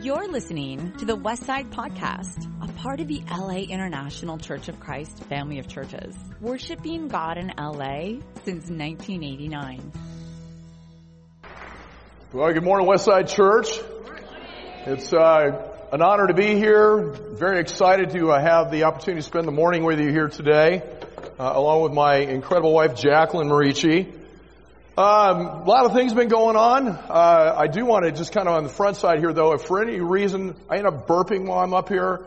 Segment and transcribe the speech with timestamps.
[0.00, 5.22] You're listening to the Westside Podcast, a part of the LA International Church of Christ
[5.24, 9.92] family of churches, worshiping God in LA since 1989.
[12.32, 13.78] Well, good morning, Westside Church.
[14.86, 17.12] It's uh, an honor to be here.
[17.32, 20.82] Very excited to uh, have the opportunity to spend the morning with you here today,
[21.38, 24.21] uh, along with my incredible wife, Jacqueline Marici.
[24.94, 26.86] Um, a lot of things been going on.
[26.86, 29.54] Uh, I do want to just kind of on the front side here, though.
[29.54, 32.26] If for any reason I end up burping while I'm up here,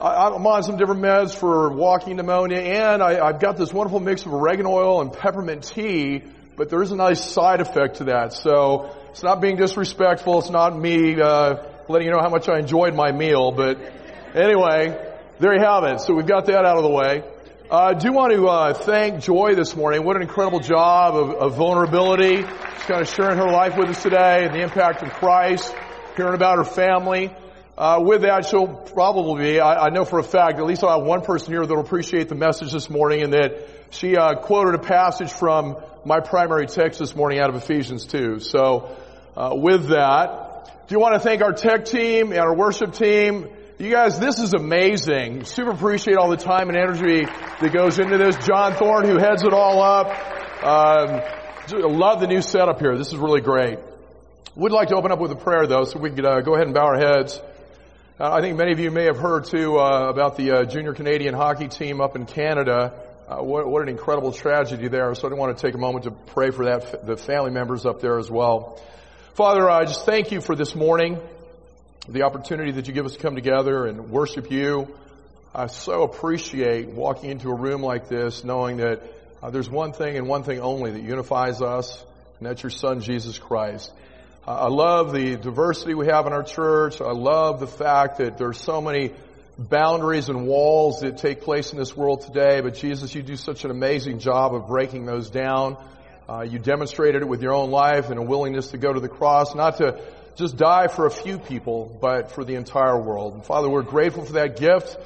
[0.00, 4.00] I, I'm on some different meds for walking pneumonia, and I, I've got this wonderful
[4.00, 6.24] mix of oregano oil and peppermint tea.
[6.56, 8.32] But there is a nice side effect to that.
[8.32, 10.40] So it's not being disrespectful.
[10.40, 13.52] It's not me uh, letting you know how much I enjoyed my meal.
[13.52, 13.78] But
[14.34, 14.98] anyway,
[15.38, 16.00] there you have it.
[16.00, 17.22] So we've got that out of the way.
[17.72, 20.04] I uh, do want to uh, thank Joy this morning.
[20.04, 22.36] What an incredible job of, of, vulnerability.
[22.36, 25.74] She's kind of sharing her life with us today and the impact of Christ,
[26.14, 27.34] hearing about her family.
[27.78, 30.98] Uh, with that, she'll probably be, I, I, know for a fact, at least I'll
[30.98, 34.74] have one person here that'll appreciate the message this morning and that she uh, quoted
[34.74, 38.40] a passage from my primary text this morning out of Ephesians 2.
[38.40, 38.94] So,
[39.34, 43.48] uh, with that, do you want to thank our tech team and our worship team
[43.78, 45.44] you guys, this is amazing.
[45.44, 48.36] Super appreciate all the time and energy that goes into this.
[48.46, 50.08] John Thorne, who heads it all up.
[50.62, 51.20] Um,
[51.72, 52.96] love the new setup here.
[52.96, 53.78] This is really great.
[54.54, 56.66] We'd like to open up with a prayer though, so we could uh, go ahead
[56.66, 57.40] and bow our heads.
[58.20, 60.92] Uh, I think many of you may have heard too uh, about the uh, junior
[60.92, 62.92] Canadian hockey team up in Canada.
[63.26, 65.14] Uh, what, what, an incredible tragedy there.
[65.14, 68.00] So I want to take a moment to pray for that, the family members up
[68.00, 68.80] there as well.
[69.34, 71.18] Father, I just thank you for this morning
[72.08, 74.88] the opportunity that you give us to come together and worship you.
[75.54, 79.02] I so appreciate walking into a room like this knowing that
[79.40, 82.04] uh, there's one thing and one thing only that unifies us,
[82.38, 83.92] and that's your son, Jesus Christ.
[84.46, 87.00] Uh, I love the diversity we have in our church.
[87.00, 89.12] I love the fact that there's so many
[89.56, 93.64] boundaries and walls that take place in this world today, but Jesus, you do such
[93.64, 95.76] an amazing job of breaking those down.
[96.28, 99.08] Uh, you demonstrated it with your own life and a willingness to go to the
[99.08, 100.00] cross, not to
[100.36, 103.34] just die for a few people, but for the entire world.
[103.34, 104.96] And Father, we're grateful for that gift.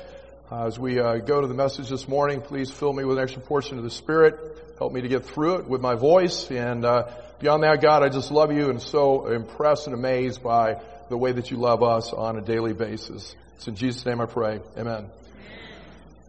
[0.51, 3.23] Uh, as we uh, go to the message this morning, please fill me with an
[3.25, 4.35] extra portion of the Spirit.
[4.79, 6.49] Help me to get through it with my voice.
[6.51, 7.11] And uh,
[7.41, 11.33] beyond that, God, I just love you and so impressed and amazed by the way
[11.33, 13.35] that you love us on a daily basis.
[13.57, 14.61] It's in Jesus' name I pray.
[14.77, 15.09] Amen.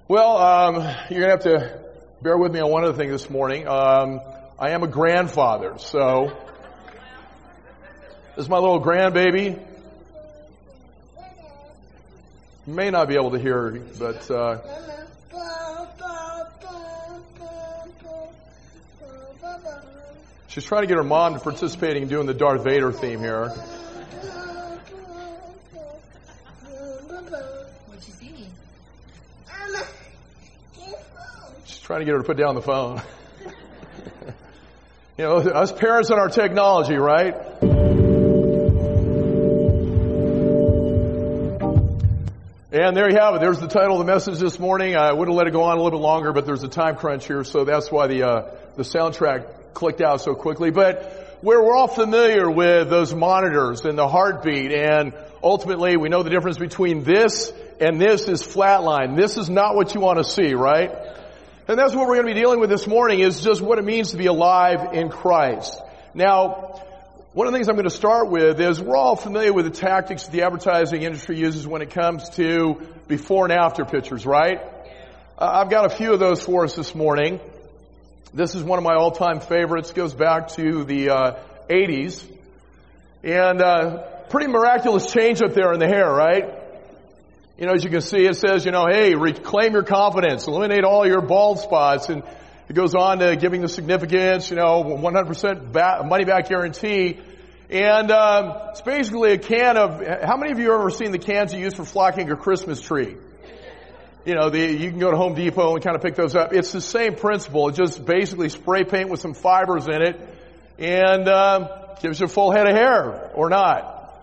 [0.07, 0.75] Well, um,
[1.11, 1.79] you're going to have to
[2.21, 3.67] bear with me on one other thing this morning.
[3.67, 4.21] Um,
[4.57, 6.35] I am a grandfather, so
[8.37, 9.59] this is my little grandbaby.
[12.67, 14.59] May not be able to hear her, but uh,
[20.49, 23.51] she's trying to get her mom to participate in doing the Darth Vader theme here.
[31.65, 33.01] She's trying to get her to put down the phone.
[35.17, 37.66] you know, us parents and our technology, right?
[42.79, 43.41] And there you have it.
[43.41, 44.95] There's the title of the message this morning.
[44.95, 46.95] I would have let it go on a little bit longer, but there's a time
[46.95, 50.69] crunch here, so that's why the uh, the soundtrack clicked out so quickly.
[50.69, 56.21] But where we're all familiar with those monitors and the heartbeat, and ultimately we know
[56.21, 59.17] the difference between this and this is flatline.
[59.17, 60.91] This is not what you want to see, right?
[61.67, 63.85] And that's what we're going to be dealing with this morning is just what it
[63.85, 65.81] means to be alive in Christ.
[66.13, 66.79] Now,
[67.37, 69.71] one of the things I'm going to start with is we're all familiar with the
[69.79, 74.59] tactics the advertising industry uses when it comes to before and after pictures, right?
[75.37, 77.39] Uh, I've got a few of those for us this morning.
[78.33, 79.91] This is one of my all-time favorites.
[79.91, 81.39] Goes back to the uh,
[81.69, 82.25] 80s,
[83.21, 83.97] and uh,
[84.31, 86.43] pretty miraculous change up there in the hair, right?
[87.59, 90.83] You know, as you can see, it says, you know, hey, reclaim your confidence, eliminate
[90.83, 92.23] all your bald spots, and
[92.69, 97.19] it goes on to giving the significance, you know, 100% money back guarantee.
[97.69, 100.01] And um, it's basically a can of.
[100.23, 102.79] How many of you have ever seen the cans you use for flocking a Christmas
[102.79, 103.17] tree?
[104.25, 106.53] You know, the, you can go to Home Depot and kind of pick those up.
[106.53, 107.69] It's the same principle.
[107.69, 110.19] It just basically spray paint with some fibers in it,
[110.77, 111.69] and um,
[112.01, 114.13] gives you a full head of hair or not.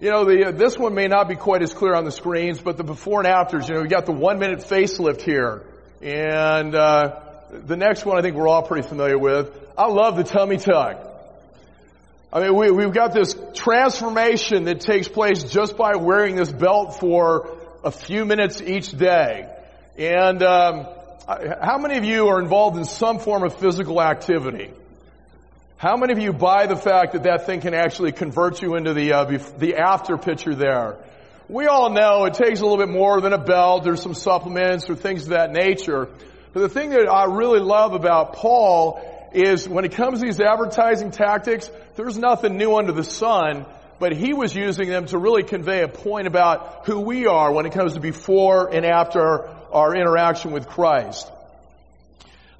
[0.00, 2.60] You know, the, uh, this one may not be quite as clear on the screens,
[2.60, 3.68] but the before and afters.
[3.68, 5.62] You know, we got the one minute facelift here,
[6.00, 7.21] and uh,
[7.52, 9.50] the next one I think we're all pretty familiar with.
[9.76, 11.08] I love the tummy tuck.
[12.32, 16.98] I mean, we, we've got this transformation that takes place just by wearing this belt
[16.98, 17.54] for
[17.84, 19.54] a few minutes each day.
[19.98, 20.86] And um,
[21.28, 24.70] how many of you are involved in some form of physical activity?
[25.76, 28.94] How many of you buy the fact that that thing can actually convert you into
[28.94, 29.24] the, uh,
[29.58, 30.96] the after picture there?
[31.50, 33.84] We all know it takes a little bit more than a belt.
[33.84, 36.08] There's some supplements or things of that nature.
[36.52, 39.00] But the thing that I really love about Paul
[39.32, 43.64] is when it comes to these advertising tactics, there's nothing new under the sun,
[43.98, 47.64] but he was using them to really convey a point about who we are when
[47.64, 51.30] it comes to before and after our interaction with Christ.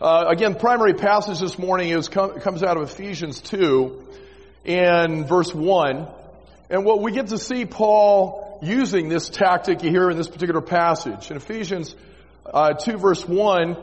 [0.01, 4.09] Uh, again, primary passage this morning is comes out of Ephesians 2
[4.65, 6.09] in verse 1.
[6.71, 11.31] And what we get to see Paul using this tactic here in this particular passage.
[11.31, 11.95] In Ephesians
[12.47, 13.77] uh, 2 verse 1,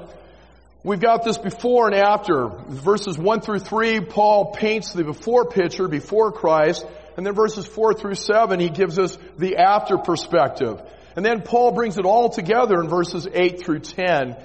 [0.84, 2.48] we've got this before and after.
[2.68, 6.86] Verses 1 through 3, Paul paints the before picture, before Christ.
[7.18, 10.82] And then verses 4 through 7, he gives us the after perspective.
[11.16, 14.38] And then Paul brings it all together in verses 8 through 10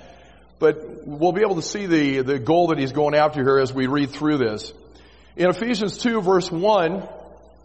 [0.59, 3.73] but we'll be able to see the, the goal that he's going after here as
[3.73, 4.73] we read through this.
[5.37, 7.07] In Ephesians 2 verse 1,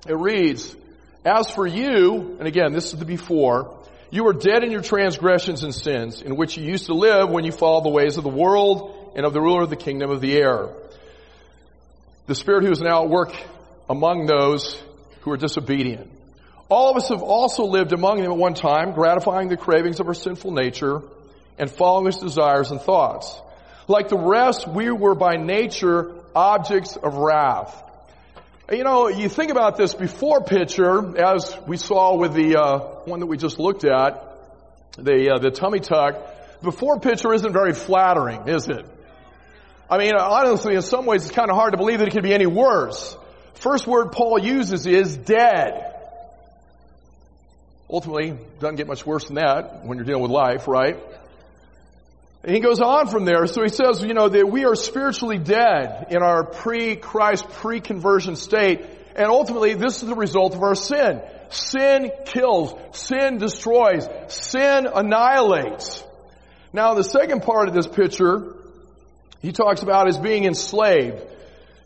[0.07, 0.75] it reads,
[1.23, 3.78] As for you, and again, this is the before,
[4.11, 7.43] you were dead in your transgressions and sins, in which you used to live when
[7.43, 10.21] you followed the ways of the world and of the ruler of the kingdom of
[10.21, 10.69] the air.
[12.27, 13.33] The Spirit who is now at work
[13.89, 14.81] among those
[15.21, 16.11] who are disobedient.
[16.69, 20.07] All of us have also lived among them at one time, gratifying the cravings of
[20.07, 21.01] our sinful nature
[21.57, 23.39] and following his desires and thoughts.
[23.87, 27.83] Like the rest, we were by nature objects of wrath.
[28.71, 33.19] You know, you think about this before picture, as we saw with the uh, one
[33.19, 34.23] that we just looked at,
[34.95, 36.61] the uh, the tummy tuck.
[36.61, 38.85] Before picture isn't very flattering, is it?
[39.89, 42.21] I mean, honestly, in some ways, it's kind of hard to believe that it could
[42.21, 43.17] be any worse.
[43.55, 45.95] First word Paul uses is dead.
[47.89, 50.97] Ultimately, doesn't get much worse than that when you're dealing with life, right?
[52.43, 53.47] And he goes on from there.
[53.47, 58.85] So he says, you know, that we are spiritually dead in our pre-Christ, pre-conversion state.
[59.15, 61.21] And ultimately, this is the result of our sin.
[61.49, 62.73] Sin kills.
[62.93, 64.07] Sin destroys.
[64.27, 66.03] Sin annihilates.
[66.71, 68.55] Now, the second part of this picture,
[69.41, 71.21] he talks about as being enslaved.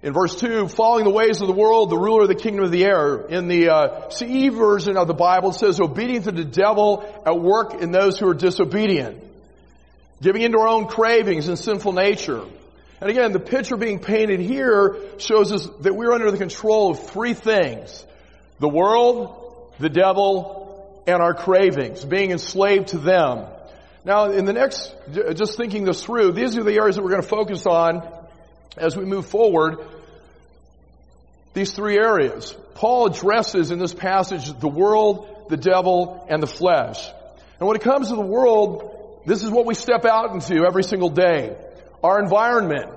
[0.03, 2.71] In verse 2, following the ways of the world, the ruler of the kingdom of
[2.71, 3.25] the air.
[3.27, 7.39] In the uh, CE version of the Bible, it says, obedient to the devil at
[7.39, 9.32] work in those who are disobedient
[10.23, 12.43] giving into our own cravings and sinful nature.
[13.01, 17.09] And again, the picture being painted here shows us that we're under the control of
[17.09, 18.05] three things.
[18.59, 23.45] The world, the devil, and our cravings, being enslaved to them.
[24.05, 24.95] Now, in the next,
[25.33, 28.09] just thinking this through, these are the areas that we're going to focus on
[28.77, 29.79] as we move forward.
[31.53, 32.55] These three areas.
[32.75, 37.05] Paul addresses in this passage the world, the devil, and the flesh.
[37.59, 38.92] And when it comes to the world,
[39.25, 41.55] this is what we step out into every single day.
[42.03, 42.91] Our environment,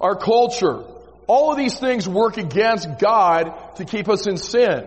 [0.00, 0.84] our culture,
[1.26, 4.86] all of these things work against God to keep us in sin.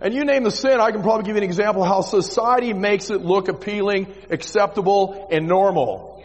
[0.00, 3.10] And you name the sin, I can probably give you an example how society makes
[3.10, 6.24] it look appealing, acceptable, and normal.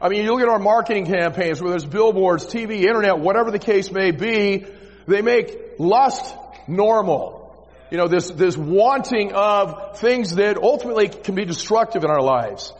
[0.00, 3.58] I mean, you look at our marketing campaigns, whether it's billboards, TV, internet, whatever the
[3.58, 4.64] case may be,
[5.06, 6.34] they make lust
[6.66, 7.68] normal.
[7.90, 12.72] You know, this, this wanting of things that ultimately can be destructive in our lives.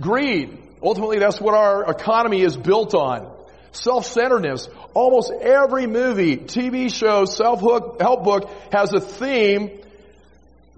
[0.00, 0.58] Greed.
[0.82, 3.32] Ultimately, that's what our economy is built on.
[3.72, 4.68] Self-centeredness.
[4.94, 9.80] Almost every movie, TV show, self-help book has a theme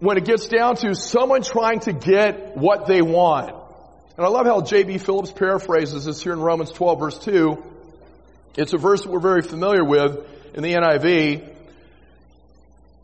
[0.00, 3.50] when it gets down to someone trying to get what they want.
[4.16, 4.98] And I love how J.B.
[4.98, 7.62] Phillips paraphrases this here in Romans 12 verse 2.
[8.56, 11.54] It's a verse that we're very familiar with in the NIV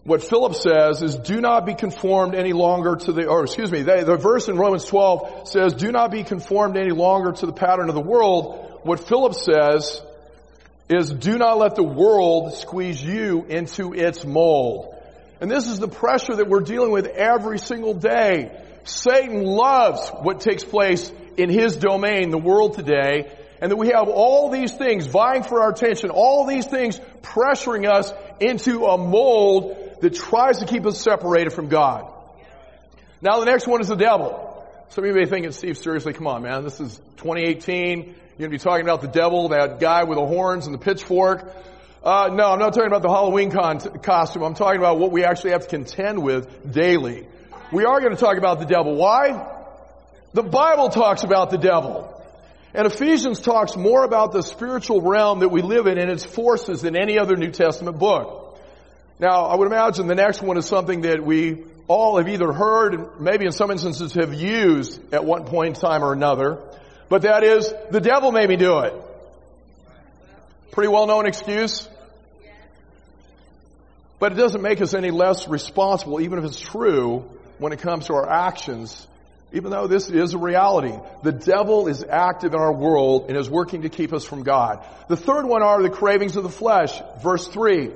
[0.04, 3.82] what Philip says is do not be conformed any longer to the, or excuse me,
[3.82, 7.54] the, the, verse in Romans 12 says do not be conformed any longer to the
[7.54, 8.80] pattern of the world.
[8.82, 10.02] What Philip says
[10.90, 14.94] is do not let the world squeeze you into its mold.
[15.40, 18.61] And this is the pressure that we're dealing with every single day.
[18.84, 24.08] Satan loves what takes place in his domain, the world today, and that we have
[24.08, 29.84] all these things vying for our attention, all these things pressuring us into a mold
[30.01, 32.11] that tries to keep us separated from God.
[33.21, 34.51] Now the next one is the devil.
[34.91, 36.63] Some of you may think, Steve, seriously, come on, man.
[36.63, 37.99] This is 2018.
[37.99, 40.79] You're going to be talking about the devil, that guy with the horns and the
[40.79, 41.53] pitchfork.
[42.03, 44.43] Uh, no, I'm not talking about the Halloween con- costume.
[44.43, 47.27] I'm talking about what we actually have to contend with daily.
[47.73, 48.95] We are going to talk about the devil.
[48.95, 49.51] Why?
[50.35, 52.11] The Bible talks about the devil.
[52.75, 56.83] And Ephesians talks more about the spiritual realm that we live in and its forces
[56.83, 58.44] than any other New Testament book.
[59.18, 62.94] Now, I would imagine the next one is something that we all have either heard
[62.94, 66.62] and maybe in some instances have used at one point in time or another.
[67.09, 68.94] But that is, the devil made me do it.
[70.73, 71.88] Pretty well known excuse.
[74.18, 77.25] But it doesn't make us any less responsible, even if it's true,
[77.59, 79.06] when it comes to our actions,
[79.52, 80.97] even though this is a reality.
[81.23, 84.85] The devil is active in our world and is working to keep us from God.
[85.09, 87.00] The third one are the cravings of the flesh.
[87.23, 87.90] Verse 3.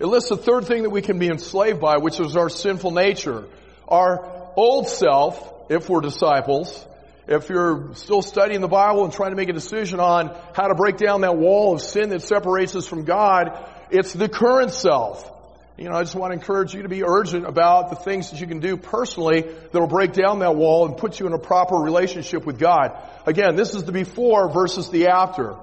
[0.00, 2.92] It lists the third thing that we can be enslaved by, which is our sinful
[2.92, 3.44] nature.
[3.86, 6.86] Our old self, if we're disciples,
[7.28, 10.74] if you're still studying the Bible and trying to make a decision on how to
[10.74, 13.50] break down that wall of sin that separates us from God,
[13.90, 15.30] it's the current self.
[15.76, 18.40] You know, I just want to encourage you to be urgent about the things that
[18.40, 21.38] you can do personally that will break down that wall and put you in a
[21.38, 22.98] proper relationship with God.
[23.26, 25.56] Again, this is the before versus the after.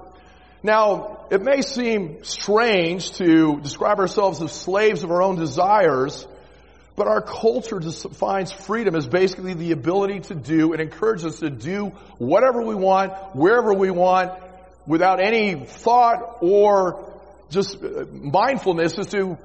[0.62, 6.26] Now, it may seem strange to describe ourselves as slaves of our own desires,
[6.96, 11.50] but our culture defines freedom as basically the ability to do and encourages us to
[11.50, 14.32] do whatever we want, wherever we want,
[14.86, 17.14] without any thought or
[17.50, 19.38] just mindfulness as to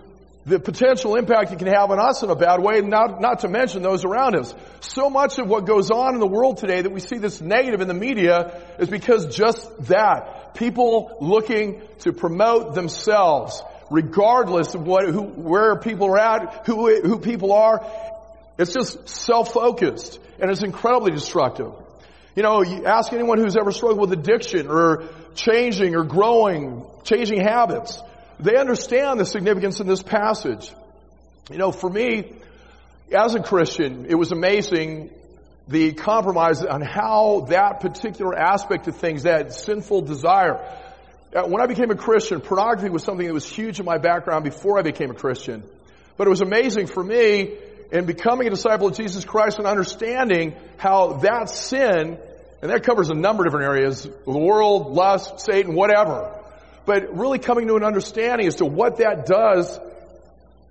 [0.44, 3.48] the potential impact it can have on us in a bad way, not, not to
[3.48, 4.54] mention those around us.
[4.80, 7.80] So much of what goes on in the world today that we see this negative
[7.80, 10.54] in the media is because just that.
[10.54, 17.18] People looking to promote themselves regardless of what, who, where people are at, who, who
[17.20, 17.86] people are.
[18.58, 21.72] It's just self-focused and it's incredibly destructive.
[22.34, 27.40] You know, you ask anyone who's ever struggled with addiction or changing or growing, changing
[27.40, 28.00] habits.
[28.40, 30.72] They understand the significance in this passage.
[31.50, 32.32] You know, for me,
[33.14, 35.10] as a Christian, it was amazing
[35.68, 40.58] the compromise on how that particular aspect of things, that sinful desire,
[41.34, 44.44] uh, when I became a Christian, pornography was something that was huge in my background
[44.44, 45.62] before I became a Christian.
[46.16, 47.54] But it was amazing for me
[47.90, 52.18] in becoming a disciple of Jesus Christ and understanding how that sin,
[52.60, 56.38] and that covers a number of different areas, the world, lust, Satan, whatever.
[56.84, 59.78] But really coming to an understanding as to what that does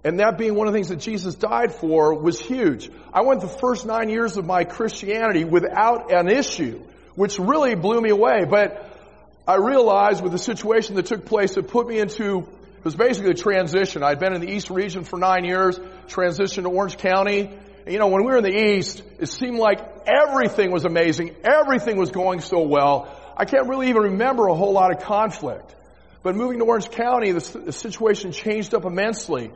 [0.04, 2.90] and that being one of the things that Jesus died for was huge.
[3.14, 6.82] I went the first nine years of my Christianity without an issue,
[7.16, 8.46] which really blew me away.
[8.50, 8.88] But
[9.48, 13.32] I realized with the situation that took place, it put me into, it was basically
[13.32, 14.02] a transition.
[14.02, 15.78] I'd been in the East region for nine years,
[16.08, 17.52] transitioned to Orange County.
[17.86, 21.36] And, you know, when we were in the East, it seemed like everything was amazing.
[21.44, 23.08] Everything was going so well.
[23.38, 25.76] I can't really even remember a whole lot of conflict.
[26.24, 29.52] But moving to Orange County, the, the situation changed up immensely.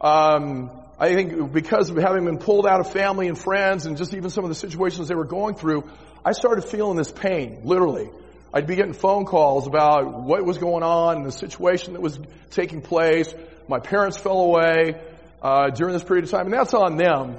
[0.00, 4.14] Um, I think because of having been pulled out of family and friends and just
[4.14, 5.88] even some of the situations they were going through,
[6.24, 8.10] I started feeling this pain, literally.
[8.52, 12.18] I'd be getting phone calls about what was going on and the situation that was
[12.50, 13.32] taking place.
[13.68, 15.00] My parents fell away
[15.40, 17.36] uh, during this period of time, and that's on them.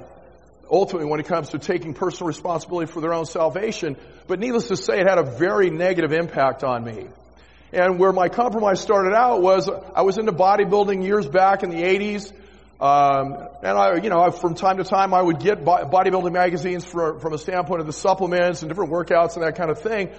[0.70, 4.76] Ultimately, when it comes to taking personal responsibility for their own salvation, but needless to
[4.76, 7.08] say, it had a very negative impact on me.
[7.72, 11.82] And where my compromise started out was I was into bodybuilding years back in the
[11.82, 12.32] 80s.
[12.80, 17.18] Um, and I, you know, from time to time I would get bodybuilding magazines for,
[17.20, 20.10] from a standpoint of the supplements and different workouts and that kind of thing.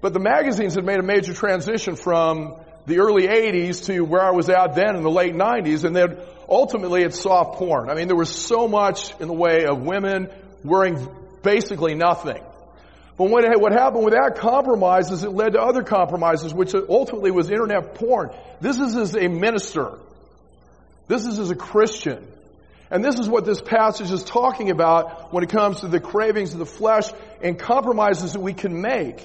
[0.00, 4.30] But the magazines had made a major transition from the early 80s to where I
[4.30, 7.90] was at then in the late 90s, and then ultimately it's soft porn.
[7.90, 10.28] I mean, there was so much in the way of women
[10.64, 11.08] wearing
[11.42, 12.42] basically nothing.
[13.18, 17.32] But what, what happened with that compromise is it led to other compromises, which ultimately
[17.32, 18.30] was internet porn.
[18.60, 19.98] This is as a minister.
[21.08, 22.24] This is as a Christian.
[22.90, 26.52] And this is what this passage is talking about when it comes to the cravings
[26.52, 27.10] of the flesh
[27.42, 29.20] and compromises that we can make.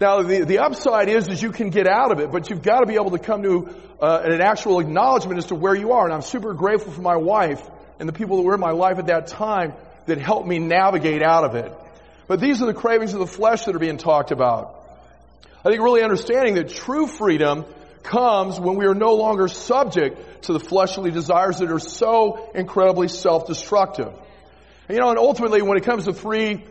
[0.00, 2.80] Now, the, the upside is, is you can get out of it, but you've got
[2.80, 6.04] to be able to come to uh, an actual acknowledgement as to where you are.
[6.04, 7.62] And I'm super grateful for my wife
[7.98, 9.72] and the people that were in my life at that time
[10.06, 11.72] that helped me navigate out of it.
[12.26, 14.80] But these are the cravings of the flesh that are being talked about.
[15.64, 17.64] I think really understanding that true freedom
[18.02, 23.08] comes when we are no longer subject to the fleshly desires that are so incredibly
[23.08, 24.12] self-destructive.
[24.88, 26.64] You know, and ultimately when it comes to three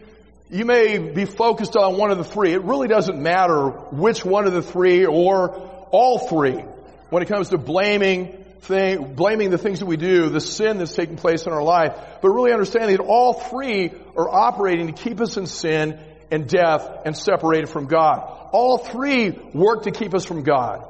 [0.54, 2.54] you may be focused on one of the three.
[2.54, 5.50] It really doesn't matter which one of the three or
[5.92, 6.64] all three
[7.10, 10.94] when it comes to blaming thing, blaming the things that we do, the sin that's
[10.94, 15.20] taking place in our life, but really understanding that all three are operating to keep
[15.22, 16.00] us in sin
[16.32, 18.50] and death and separated from God.
[18.52, 20.88] All three work to keep us from God.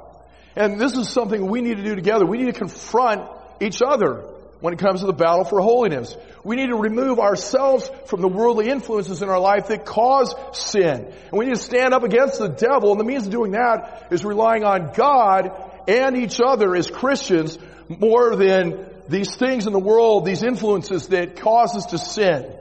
[0.55, 2.25] And this is something we need to do together.
[2.25, 3.27] We need to confront
[3.59, 6.15] each other when it comes to the battle for holiness.
[6.43, 11.05] We need to remove ourselves from the worldly influences in our life that cause sin.
[11.05, 14.07] And we need to stand up against the devil, and the means of doing that
[14.11, 19.79] is relying on God and each other as Christians more than these things in the
[19.79, 22.51] world, these influences that cause us to sin.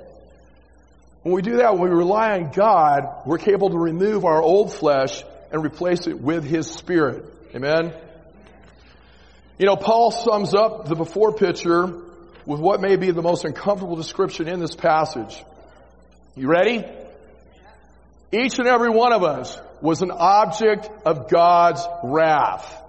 [1.23, 4.73] When we do that, when we rely on God, we're capable to remove our old
[4.73, 7.25] flesh and replace it with His Spirit.
[7.55, 7.95] Amen?
[9.59, 11.87] You know, Paul sums up the before picture
[12.47, 15.45] with what may be the most uncomfortable description in this passage.
[16.35, 16.85] You ready?
[18.33, 22.83] Each and every one of us was an object of God's wrath.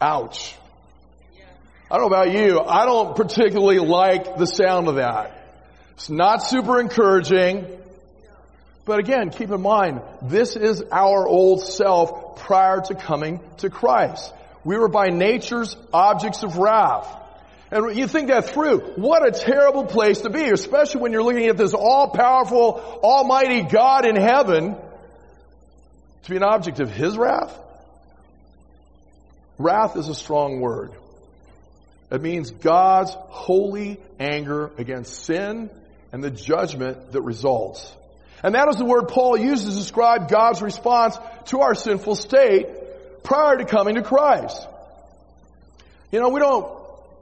[0.00, 0.54] Ouch.
[1.90, 2.60] I don't know about you.
[2.60, 5.34] I don't particularly like the sound of that.
[5.94, 7.66] It's not super encouraging.
[8.84, 14.32] But again, keep in mind, this is our old self prior to coming to Christ.
[14.64, 17.06] We were by nature's objects of wrath.
[17.70, 18.78] And you think that through.
[18.96, 24.06] What a terrible place to be, especially when you're looking at this all-powerful, almighty God
[24.06, 24.76] in heaven
[26.22, 27.58] to be an object of His wrath.
[29.58, 30.92] Wrath is a strong word.
[32.10, 35.68] It means God's holy anger against sin
[36.12, 37.94] and the judgment that results.
[38.42, 42.66] And that is the word Paul uses to describe God's response to our sinful state
[43.24, 44.66] prior to coming to Christ.
[46.12, 46.78] You know, we don't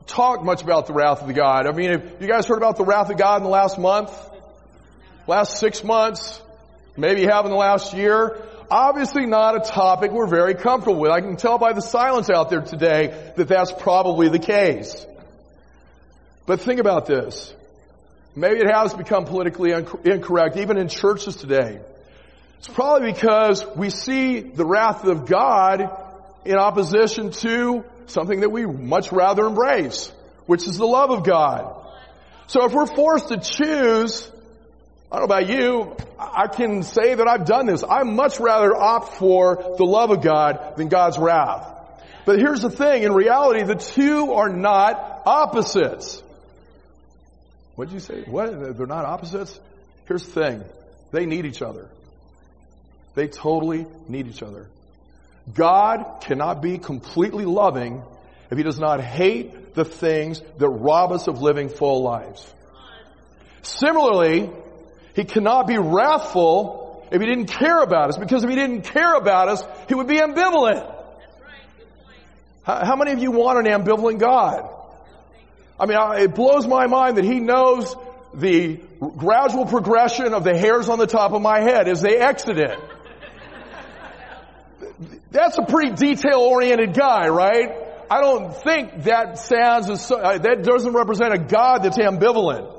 [0.06, 1.66] talk much about the wrath of God.
[1.66, 4.12] I mean, have you guys heard about the wrath of God in the last month?
[5.26, 6.40] Last six months?
[6.96, 8.40] Maybe have in the last year?
[8.70, 11.12] Obviously not a topic we're very comfortable with.
[11.12, 15.06] I can tell by the silence out there today that that's probably the case.
[16.46, 17.54] But think about this.
[18.34, 21.80] Maybe it has become politically incorrect, even in churches today.
[22.58, 25.88] It's probably because we see the wrath of God
[26.44, 30.12] in opposition to something that we much rather embrace,
[30.46, 31.84] which is the love of God.
[32.48, 34.30] So if we're forced to choose
[35.10, 37.84] I don't know about you, I can say that I've done this.
[37.88, 41.72] I much rather opt for the love of God than God's wrath.
[42.24, 46.22] But here's the thing, in reality, the two are not opposites.
[47.76, 48.22] What did you say?
[48.22, 48.76] What?
[48.76, 49.60] They're not opposites?
[50.06, 50.64] Here's the thing.
[51.12, 51.88] They need each other.
[53.14, 54.68] They totally need each other.
[55.54, 58.02] God cannot be completely loving
[58.50, 62.52] if he does not hate the things that rob us of living full lives.
[63.62, 64.50] Similarly,
[65.16, 69.14] he cannot be wrathful if he didn't care about us, because if he didn't care
[69.14, 70.92] about us, he would be ambivalent.
[72.62, 74.68] How, how many of you want an ambivalent God?
[75.80, 77.96] I mean, it blows my mind that he knows
[78.34, 82.58] the gradual progression of the hairs on the top of my head as they exit
[82.58, 82.78] it.
[85.30, 87.70] That's a pretty detail-oriented guy, right?
[88.10, 92.75] I don't think that sounds as, uh, that doesn't represent a God that's ambivalent.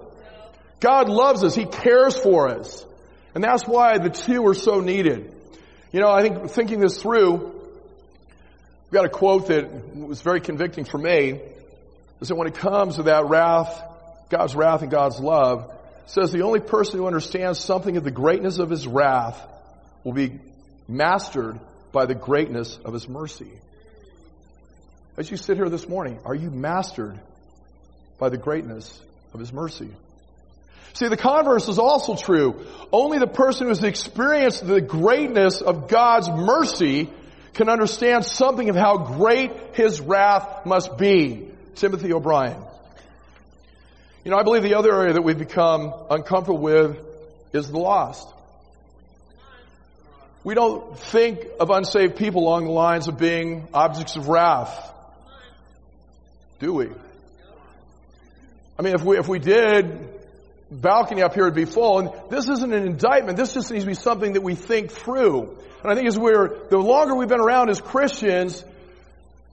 [0.80, 1.56] God loves us.
[1.56, 2.86] He cares for us.
[3.34, 5.34] And that's why the two are so needed.
[5.92, 10.86] You know, I think thinking this through, we've got a quote that was very convicting
[10.86, 11.40] for me,
[12.20, 13.82] is that when it comes to that wrath,
[14.30, 15.72] God's wrath and God's love,
[16.08, 19.40] says the only person who understands something of the greatness of his wrath
[20.04, 20.40] will be
[20.88, 21.60] mastered
[21.92, 23.52] by the greatness of his mercy.
[25.18, 27.20] As you sit here this morning, are you mastered
[28.20, 29.00] by the greatness
[29.34, 29.90] of his mercy?
[30.98, 32.66] See, the converse is also true.
[32.92, 37.08] Only the person who has experienced the greatness of God's mercy
[37.54, 41.50] can understand something of how great His wrath must be.
[41.76, 42.60] Timothy O'Brien.
[44.26, 46.98] You know, I believe the other area that we've become uncomfortable with
[47.54, 48.28] is the lost.
[50.44, 54.92] We don't think of unsaved people along the lines of being objects of wrath.
[56.60, 56.88] Do we?
[58.80, 60.17] I mean, if we, if we did,
[60.70, 62.00] balcony up here would be full.
[62.00, 63.38] And this isn't an indictment.
[63.38, 65.58] This just needs to be something that we think through.
[65.84, 68.64] And I think as we're, the longer we've been around as Christians,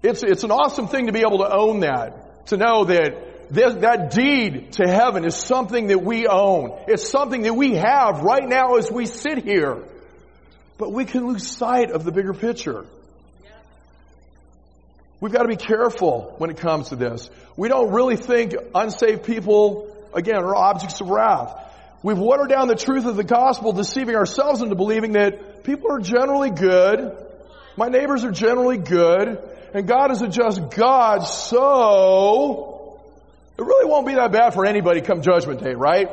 [0.02, 2.46] it's, it's an awesome thing to be able to own that.
[2.48, 6.78] To know that this, that deed to heaven is something that we own.
[6.88, 9.82] It's something that we have right now as we sit here.
[10.76, 12.84] But we can lose sight of the bigger picture.
[15.20, 17.30] We've got to be careful when it comes to this.
[17.56, 21.54] We don't really think unsaved people again, are objects of wrath.
[22.02, 26.00] We've watered down the truth of the gospel, deceiving ourselves into believing that people are
[26.00, 27.16] generally good,
[27.76, 29.38] my neighbors are generally good,
[29.72, 33.00] and God is a just God, so
[33.58, 36.08] it really won't be that bad for anybody come judgment day, right?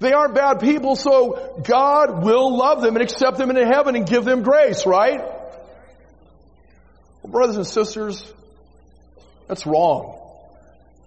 [0.00, 4.06] They aren't bad people, so God will love them and accept them into heaven and
[4.06, 5.20] give them grace, right?
[7.22, 8.22] Well, brothers and sisters,
[9.48, 10.21] that's wrong.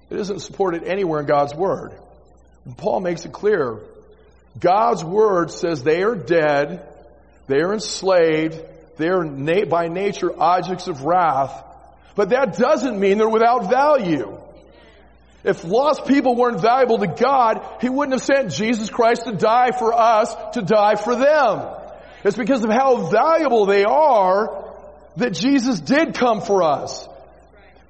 [0.10, 1.94] It isn't supported anywhere in God's Word.
[2.78, 3.80] Paul makes it clear.
[4.60, 6.88] God's Word says they are dead,
[7.48, 8.62] they are enslaved,
[8.98, 11.64] they are na- by nature objects of wrath,
[12.16, 14.40] but that doesn't mean they're without value.
[15.44, 19.72] If lost people weren't valuable to God, He wouldn't have sent Jesus Christ to die
[19.78, 21.68] for us, to die for them.
[22.24, 24.74] It's because of how valuable they are
[25.18, 27.08] that Jesus did come for us.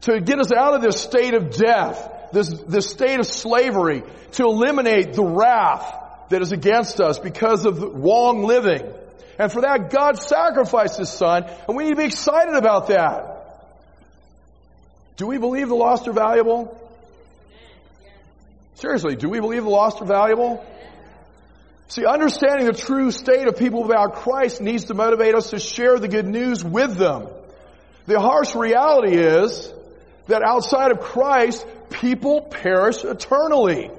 [0.05, 4.43] To get us out of this state of death, this, this state of slavery, to
[4.43, 8.83] eliminate the wrath that is against us because of wrong living.
[9.39, 13.31] And for that, God sacrificed His Son, and we need to be excited about that.
[15.17, 16.79] Do we believe the lost are valuable?
[18.75, 20.63] Seriously, do we believe the lost are valuable?
[21.87, 25.97] See, understanding the true state of people without Christ needs to motivate us to share
[25.97, 27.27] the good news with them.
[28.05, 29.71] The harsh reality is
[30.27, 33.91] that outside of Christ, people perish eternally.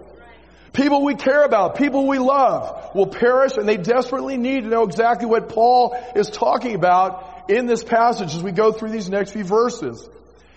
[0.73, 4.83] People we care about, people we love will perish and they desperately need to know
[4.83, 9.33] exactly what Paul is talking about in this passage as we go through these next
[9.33, 10.07] few verses.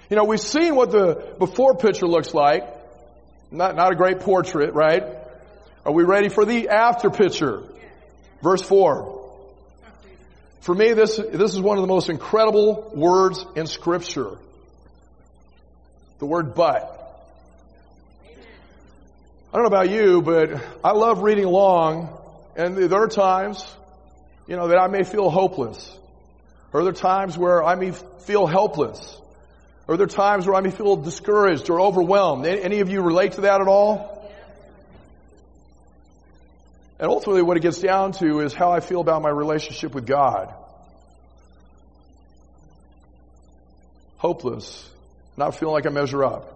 [0.09, 2.63] You know, we've seen what the before picture looks like.
[3.51, 5.03] Not, not a great portrait, right?
[5.85, 7.63] Are we ready for the after picture?
[8.41, 9.17] Verse 4.
[10.61, 14.37] For me, this, this is one of the most incredible words in scripture.
[16.19, 16.95] The word but.
[19.51, 22.15] I don't know about you, but I love reading along,
[22.55, 23.65] and there are times,
[24.47, 25.97] you know, that I may feel hopeless.
[26.71, 29.17] Or there are times where I may feel helpless.
[29.87, 32.45] Or there are times where I may feel discouraged or overwhelmed.
[32.45, 34.29] Any of you relate to that at all?
[36.99, 40.05] And ultimately what it gets down to is how I feel about my relationship with
[40.05, 40.53] God.
[44.17, 44.87] Hopeless.
[45.39, 46.53] Not feeling like I measure up.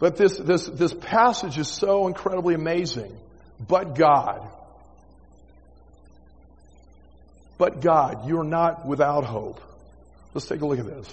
[0.00, 3.16] But this, this, this passage is so incredibly amazing.
[3.68, 4.50] But God.
[7.58, 9.60] But God, you're not without hope.
[10.34, 11.06] Let's take a look at this.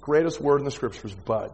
[0.00, 1.52] Greatest word in the scriptures, but.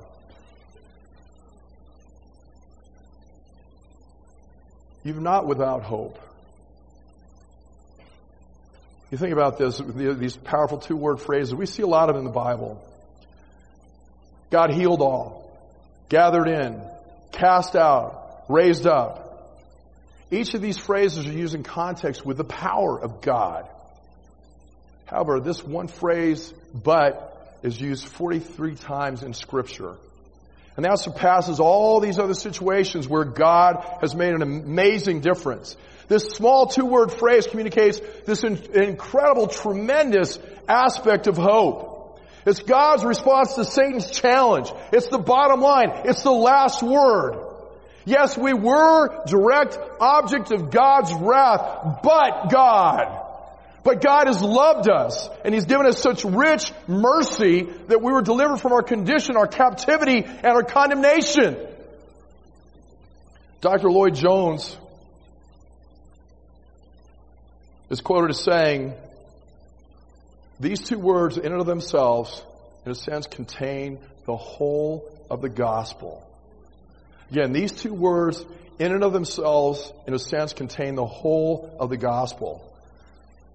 [5.04, 6.18] You're not without hope.
[9.10, 11.54] You think about this, these powerful two word phrases.
[11.54, 12.80] We see a lot of them in the Bible.
[14.50, 15.58] God healed all,
[16.08, 16.80] gathered in,
[17.32, 19.26] cast out, raised up.
[20.30, 23.68] Each of these phrases are used in context with the power of God.
[25.06, 29.96] However, this one phrase, but, is used 43 times in scripture.
[30.80, 35.76] And that surpasses all these other situations where God has made an amazing difference.
[36.08, 42.18] This small two-word phrase communicates this incredible, tremendous aspect of hope.
[42.46, 44.72] It's God's response to Satan's challenge.
[44.90, 45.90] It's the bottom line.
[46.06, 47.36] It's the last word.
[48.06, 53.19] Yes, we were direct object of God's wrath, but God.
[53.82, 58.22] But God has loved us and He's given us such rich mercy that we were
[58.22, 61.56] delivered from our condition, our captivity, and our condemnation.
[63.60, 63.90] Dr.
[63.90, 64.76] Lloyd Jones
[67.90, 68.94] is quoted as saying,
[70.58, 72.42] these two words in and of themselves,
[72.84, 76.26] in a sense, contain the whole of the gospel.
[77.30, 78.44] Again, these two words
[78.78, 82.69] in and of themselves, in a sense, contain the whole of the gospel.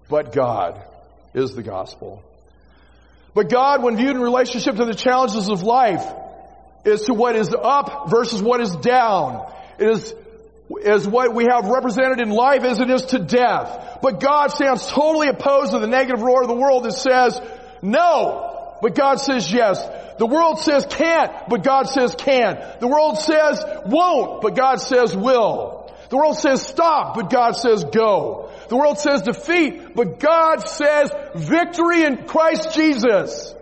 [0.08, 0.80] But God
[1.34, 2.22] is the gospel.
[3.34, 6.04] But God, when viewed in relationship to the challenges of life,
[6.84, 9.52] is to what is up versus what is down.
[9.78, 10.14] It is
[10.84, 13.98] is what we have represented in life as it is to death.
[14.02, 17.40] But God stands totally opposed to the negative roar of the world that says
[17.82, 19.84] no, but God says yes.
[20.18, 22.58] The world says can't, but God says can.
[22.80, 25.75] The world says won't, but God says will.
[26.08, 28.50] The world says stop, but God says go.
[28.68, 33.54] The world says defeat, but God says victory in Christ Jesus.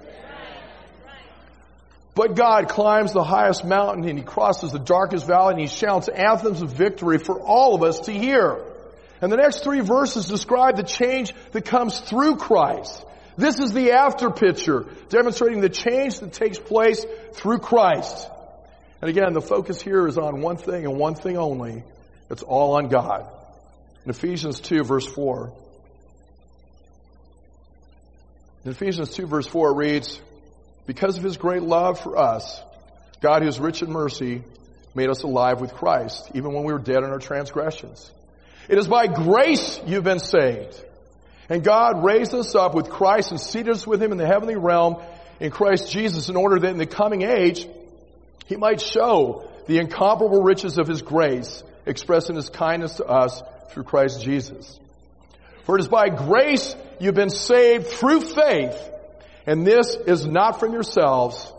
[2.14, 6.08] But God climbs the highest mountain and he crosses the darkest valley and he shouts
[6.08, 8.62] anthems of victory for all of us to hear.
[9.20, 13.04] And the next three verses describe the change that comes through Christ.
[13.36, 18.28] This is the after picture, demonstrating the change that takes place through Christ.
[19.00, 21.82] And again, the focus here is on one thing and one thing only.
[22.34, 23.28] It's all on God.
[24.04, 25.52] In Ephesians 2 verse 4.
[28.64, 30.20] In Ephesians 2 verse 4 it reads,
[30.84, 32.60] because of his great love for us,
[33.20, 34.42] God who is rich in mercy
[34.96, 38.10] made us alive with Christ, even when we were dead in our transgressions.
[38.68, 40.84] It is by grace you've been saved.
[41.48, 44.56] And God raised us up with Christ and seated us with him in the heavenly
[44.56, 45.00] realm
[45.38, 47.68] in Christ Jesus in order that in the coming age
[48.46, 53.42] he might show the incomparable riches of his grace expressed in his kindness to us
[53.70, 54.78] through Christ Jesus.
[55.64, 58.90] For it is by grace you've been saved through faith
[59.46, 61.52] and this is not from yourselves.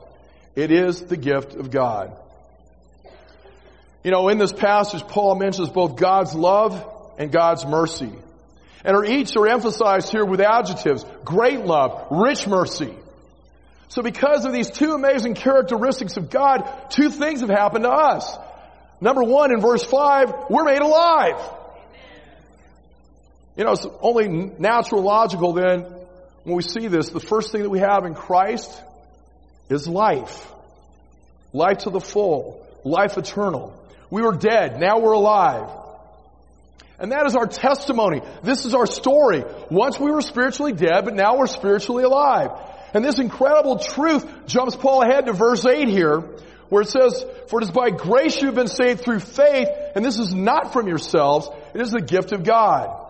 [0.56, 2.18] It is the gift of God.
[4.04, 8.12] You know, in this passage, Paul mentions both God's love and God's mercy.
[8.84, 12.94] And are each are emphasized here with adjectives, great love, rich mercy.
[13.88, 18.38] So because of these two amazing characteristics of God, two things have happened to us.
[19.02, 21.42] Number one, in verse five, we're made alive.
[23.58, 25.86] You know, it's only natural logical then
[26.46, 28.72] when we see this, the first thing that we have in Christ
[29.68, 30.52] is life.
[31.54, 32.66] Life to the full.
[32.84, 33.74] Life eternal.
[34.12, 34.80] We were dead.
[34.80, 35.68] Now we're alive.
[37.00, 38.22] And that is our testimony.
[38.44, 39.44] This is our story.
[39.72, 42.52] Once we were spiritually dead, but now we're spiritually alive.
[42.94, 46.24] And this incredible truth jumps Paul ahead to verse 8 here,
[46.70, 50.04] where it says, For it is by grace you have been saved through faith, and
[50.04, 53.02] this is not from yourselves, it is the gift of God.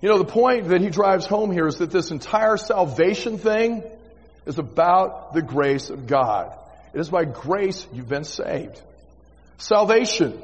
[0.00, 3.82] You know, the point that he drives home here is that this entire salvation thing
[4.46, 6.56] is about the grace of God.
[6.94, 8.80] It is by grace you've been saved.
[9.58, 10.40] Salvation,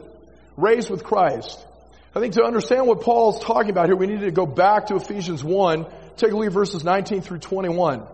[0.56, 1.64] raised with Christ.
[2.14, 4.86] I think to understand what Paul is talking about here, we need to go back
[4.86, 8.06] to Ephesians 1, take a look at verses 19 through 21.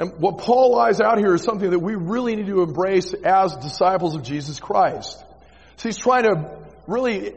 [0.00, 3.54] And what Paul lies out here is something that we really need to embrace as
[3.56, 5.22] disciples of Jesus Christ.
[5.76, 7.34] So he's trying to really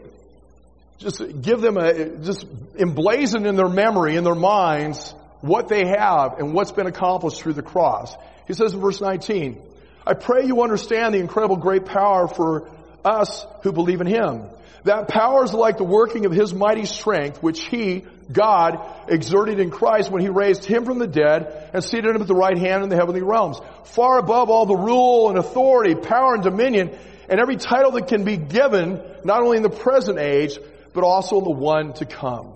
[0.97, 6.39] just give them a, just emblazon in their memory, in their minds, what they have
[6.39, 8.15] and what's been accomplished through the cross.
[8.47, 9.61] He says in verse 19,
[10.07, 12.71] I pray you understand the incredible great power for
[13.03, 14.43] us who believe in Him.
[14.83, 19.71] That power is like the working of His mighty strength, which He, God, exerted in
[19.71, 22.83] Christ when He raised Him from the dead and seated Him at the right hand
[22.83, 26.97] in the heavenly realms, far above all the rule and authority, power and dominion,
[27.29, 30.57] and every title that can be given, not only in the present age,
[30.93, 32.53] but also in the one to come.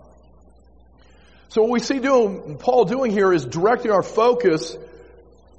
[1.49, 4.77] So what we see doing, Paul doing here is directing our focus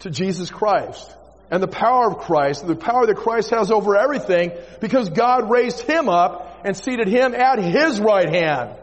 [0.00, 1.14] to Jesus Christ
[1.50, 5.80] and the power of Christ, the power that Christ has over everything because God raised
[5.80, 8.76] him up and seated him at his right hand.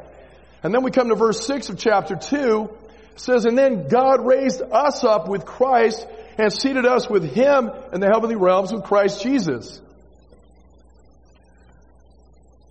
[0.64, 2.70] And then we come to verse 6 of chapter 2.
[3.14, 6.08] It says, And then God raised us up with Christ
[6.38, 9.80] and seated us with him in the heavenly realms with Christ Jesus.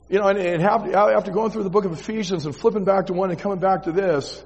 [0.09, 3.13] You know, and, and after going through the book of Ephesians and flipping back to
[3.13, 4.43] one and coming back to this,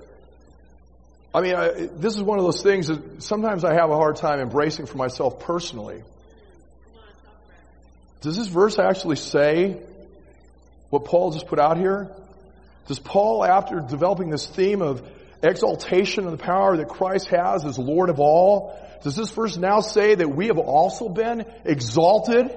[1.35, 4.17] I mean, I, this is one of those things that sometimes I have a hard
[4.17, 6.03] time embracing for myself personally.
[8.21, 9.81] Does this verse actually say
[10.91, 12.11] what Paul just put out here?
[12.87, 15.07] Does Paul, after developing this theme of
[15.43, 19.81] exaltation of the power that Christ has as Lord of all, does this verse now
[19.81, 22.51] say that we have also been exalted?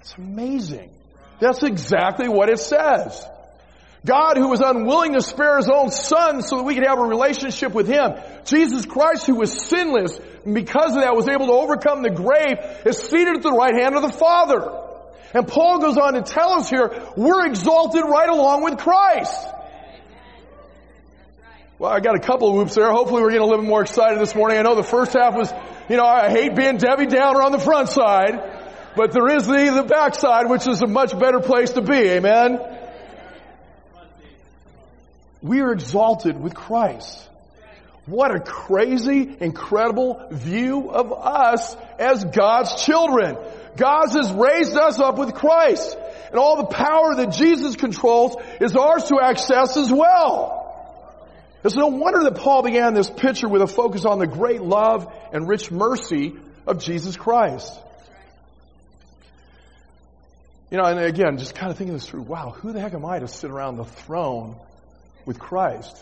[0.00, 0.90] It's amazing.
[1.40, 3.24] That's exactly what it says.
[4.04, 7.04] God who was unwilling to spare his own son so that we could have a
[7.04, 8.14] relationship with him.
[8.46, 12.58] Jesus Christ who was sinless and because of that was able to overcome the grave
[12.86, 14.70] is seated at the right hand of the Father.
[15.34, 19.36] And Paul goes on to tell us here, we're exalted right along with Christ.
[21.78, 22.90] Well, I got a couple of whoops there.
[22.90, 24.58] Hopefully we're getting a little bit more excited this morning.
[24.58, 25.52] I know the first half was,
[25.88, 28.38] you know, I hate being Debbie Downer on the front side,
[28.96, 31.96] but there is the, the backside, which is a much better place to be.
[31.96, 32.58] Amen?
[35.42, 37.28] We are exalted with Christ.
[38.06, 43.36] What a crazy, incredible view of us as God's children.
[43.76, 45.96] God has raised us up with Christ.
[46.30, 50.58] And all the power that Jesus controls is ours to access as well.
[51.62, 55.12] It's no wonder that Paul began this picture with a focus on the great love
[55.32, 56.34] and rich mercy
[56.66, 57.78] of Jesus Christ.
[60.70, 63.04] You know, and again, just kind of thinking this through, wow, who the heck am
[63.04, 64.56] I to sit around the throne
[65.30, 65.96] with Christ,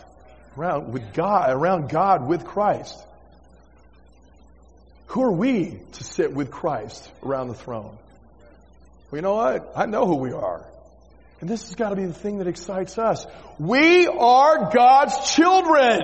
[0.57, 2.97] around with God, around God with Christ.
[5.09, 7.95] Who are we to sit with Christ around the throne?
[9.11, 9.73] Well, you know what?
[9.75, 10.65] I know who we are.
[11.41, 13.27] And this has got to be the thing that excites us.
[13.59, 15.99] We are God's children.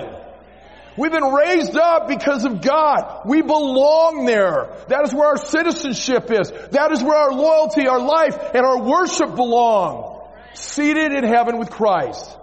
[0.96, 3.22] We've been raised up because of God.
[3.26, 4.84] We belong there.
[4.86, 6.52] That is where our citizenship is.
[6.70, 10.12] That is where our loyalty, our life, and our worship belong.
[10.54, 12.35] Seated in heaven with Christ.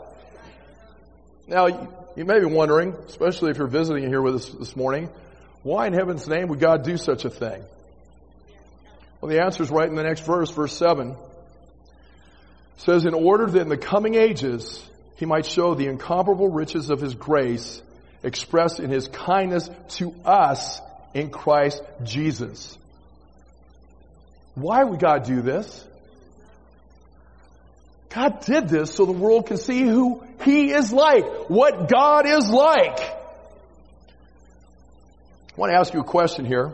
[1.54, 1.68] Now,
[2.16, 5.08] you may be wondering, especially if you're visiting here with us this morning,
[5.62, 7.64] why in heaven's name would God do such a thing?
[9.22, 11.12] Well, the answer is right in the next verse, verse 7.
[11.12, 11.18] It
[12.78, 14.84] says, in order that in the coming ages
[15.18, 17.84] he might show the incomparable riches of his grace
[18.24, 20.82] expressed in his kindness to us
[21.14, 22.76] in Christ Jesus.
[24.56, 25.86] Why would God do this?
[28.14, 32.50] God did this so the world can see who He is like, what God is
[32.50, 33.00] like.
[35.54, 36.74] I want to ask you a question here.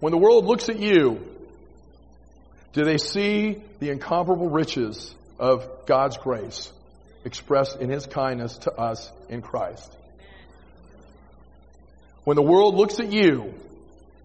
[0.00, 1.20] When the world looks at you,
[2.72, 6.72] do they see the incomparable riches of God's grace
[7.24, 9.90] expressed in His kindness to us in Christ?
[12.24, 13.54] When the world looks at you,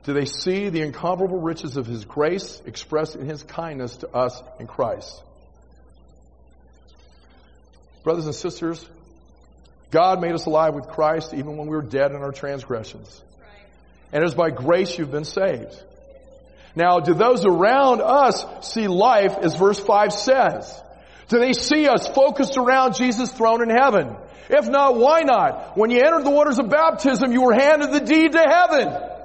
[0.10, 4.42] do they see the incomparable riches of His grace expressed in His kindness to us
[4.60, 5.22] in Christ?
[8.04, 8.84] Brothers and sisters,
[9.92, 13.22] God made us alive with Christ even when we were dead in our transgressions.
[14.12, 15.80] And it is by grace you've been saved.
[16.76, 20.82] Now, do those around us see life as verse 5 says?
[21.28, 24.16] Do they see us focused around Jesus' throne in heaven?
[24.50, 25.78] If not, why not?
[25.78, 29.19] When you entered the waters of baptism, you were handed the deed to heaven.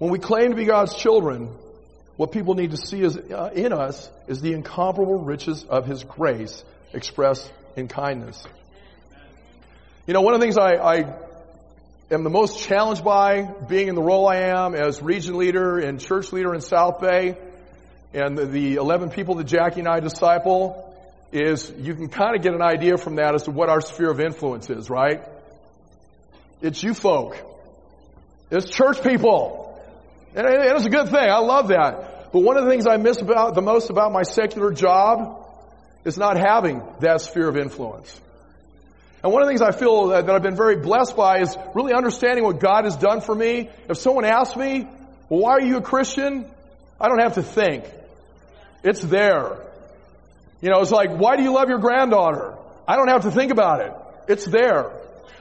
[0.00, 1.50] When we claim to be God's children,
[2.16, 6.04] what people need to see is, uh, in us is the incomparable riches of His
[6.04, 8.42] grace expressed in kindness.
[10.06, 11.16] You know, one of the things I, I
[12.10, 16.00] am the most challenged by being in the role I am as region leader and
[16.00, 17.36] church leader in South Bay
[18.14, 20.96] and the, the 11 people that Jackie and I disciple
[21.30, 24.10] is you can kind of get an idea from that as to what our sphere
[24.10, 25.20] of influence is, right?
[26.62, 27.36] It's you folk.
[28.50, 29.59] It's church people.
[30.34, 31.28] And it's a good thing.
[31.28, 32.32] I love that.
[32.32, 35.44] But one of the things I miss about the most about my secular job
[36.04, 38.20] is not having that sphere of influence.
[39.22, 41.56] And one of the things I feel that, that I've been very blessed by is
[41.74, 43.68] really understanding what God has done for me.
[43.88, 44.88] If someone asks me,
[45.28, 46.48] well, why are you a Christian?
[47.00, 47.84] I don't have to think.
[48.82, 49.58] It's there.
[50.62, 52.54] You know, it's like, why do you love your granddaughter?
[52.86, 53.92] I don't have to think about it.
[54.28, 54.90] It's there.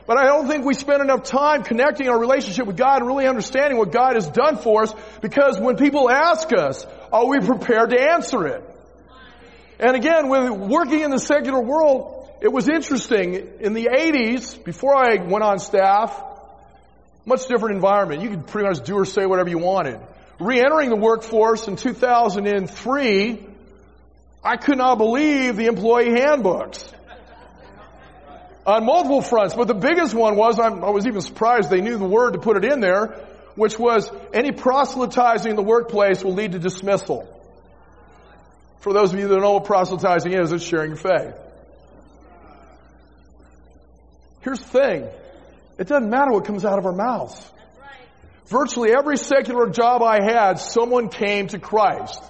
[0.05, 3.27] But I don't think we spend enough time connecting our relationship with God and really
[3.27, 7.91] understanding what God has done for us because when people ask us, are we prepared
[7.91, 8.63] to answer it?
[9.79, 13.35] And again, with working in the secular world, it was interesting.
[13.59, 16.19] In the 80s, before I went on staff,
[17.25, 18.21] much different environment.
[18.21, 19.99] You could pretty much do or say whatever you wanted.
[20.39, 23.45] Re-entering the workforce in 2003,
[24.43, 26.91] I could not believe the employee handbooks
[28.69, 29.55] on multiple fronts.
[29.55, 32.57] But the biggest one was, i was even surprised they knew the word to put
[32.57, 33.07] it in there,
[33.55, 37.27] which was any proselytizing in the workplace will lead to dismissal.
[38.79, 41.35] For those of you that don't know what proselytizing is, it's sharing your faith.
[44.41, 45.09] Here's the thing.
[45.77, 47.51] It doesn't matter what comes out of our mouths.
[48.47, 52.23] Virtually every secular job I had, someone came to Christ.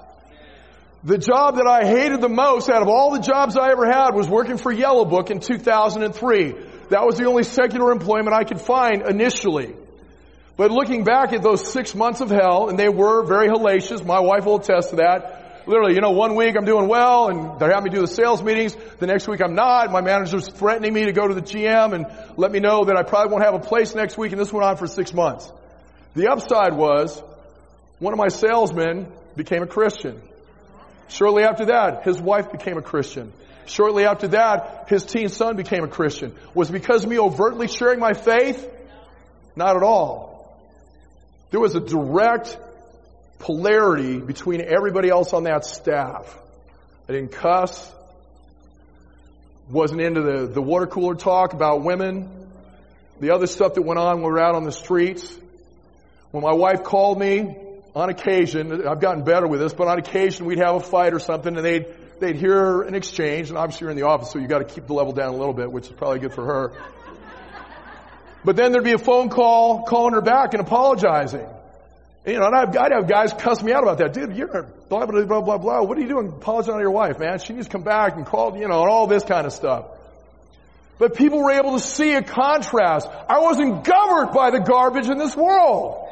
[1.04, 4.16] The job that I hated the most out of all the jobs I ever had
[4.16, 6.56] was working for Yellow Book in 2003.
[6.90, 9.76] That was the only secular employment I could find initially.
[10.58, 14.20] But looking back at those six months of hell, and they were very hellacious, my
[14.20, 15.64] wife will attest to that.
[15.68, 18.44] Literally, you know, one week I'm doing well and they're having me do the sales
[18.44, 18.76] meetings.
[18.98, 19.92] The next week I'm not.
[19.92, 22.08] My manager's threatening me to go to the GM and
[22.38, 24.66] let me know that I probably won't have a place next week and this went
[24.66, 25.50] on for six months.
[26.16, 27.22] The upside was
[28.00, 30.22] one of my salesmen became a Christian.
[31.10, 33.34] Shortly after that, his wife became a Christian.
[33.66, 36.36] Shortly after that, his teen son became a Christian.
[36.54, 38.68] Was because me overtly sharing my faith?
[39.56, 40.58] Not at all.
[41.52, 42.58] There was a direct
[43.40, 46.38] polarity between everybody else on that staff.
[47.08, 47.92] I didn't cuss.
[49.70, 52.48] Wasn't into the, the water cooler talk about women.
[53.20, 55.36] The other stuff that went on when we were out on the streets.
[56.32, 57.56] When my wife called me,
[57.96, 61.20] on occasion, I've gotten better with this, but on occasion we'd have a fight or
[61.20, 61.86] something and they'd,
[62.20, 64.94] they'd hear an exchange, and obviously you're in the office, so you gotta keep the
[64.94, 66.74] level down a little bit, which is probably good for her.
[68.44, 71.48] But then there'd be a phone call calling her back and apologizing.
[72.26, 74.14] You know, and I'd, I'd have guys cuss me out about that.
[74.14, 74.48] Dude, you're
[74.90, 75.82] blah, blah, blah, blah, blah.
[75.82, 77.40] What are you doing apologizing to your wife, man?
[77.40, 79.86] She needs to come back and call, you know, and all this kind of stuff.
[81.00, 83.08] But people were able to see a contrast.
[83.08, 86.09] I wasn't governed by the garbage in this world.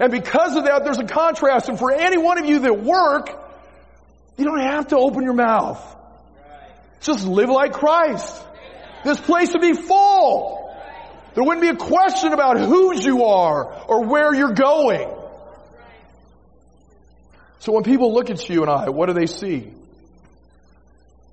[0.00, 1.68] And because of that, there's a contrast.
[1.68, 3.28] And for any one of you that work,
[4.38, 5.78] you don't have to open your mouth.
[7.02, 8.42] Just live like Christ.
[9.04, 10.74] This place would be full.
[11.34, 15.08] There wouldn't be a question about whose you are or where you're going.
[17.58, 19.70] So when people look at you and I, what do they see?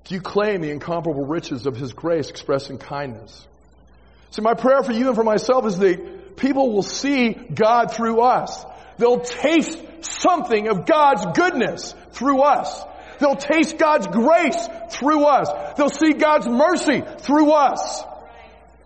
[0.04, 3.46] Do you claim the incomparable riches of His grace expressed in kindness?
[4.30, 8.20] See, my prayer for you and for myself is that people will see God through
[8.20, 8.64] us.
[8.98, 12.82] They'll taste something of God's goodness through us.
[13.18, 15.48] They'll taste God's grace through us.
[15.76, 18.02] They'll see God's mercy through us.